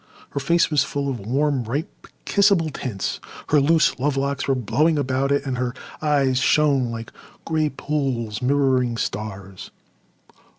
[0.31, 3.19] Her face was full of warm, ripe, kissable tints,
[3.49, 7.11] her loose lovelocks were blowing about it, and her eyes shone like
[7.45, 9.69] grey pools mirroring stars.